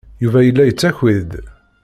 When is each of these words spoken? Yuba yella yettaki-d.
Yuba 0.23 0.39
yella 0.43 0.63
yettaki-d. 0.65 1.31